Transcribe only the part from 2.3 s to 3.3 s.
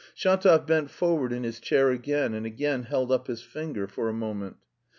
and again held up